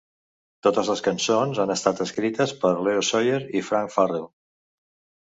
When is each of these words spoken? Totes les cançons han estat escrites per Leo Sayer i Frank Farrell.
Totes 0.67 0.87
les 0.91 1.01
cançons 1.07 1.59
han 1.63 1.73
estat 1.73 2.01
escrites 2.05 2.53
per 2.63 2.71
Leo 2.87 3.05
Sayer 3.11 3.37
i 3.61 3.63
Frank 3.69 3.95
Farrell. 3.97 4.27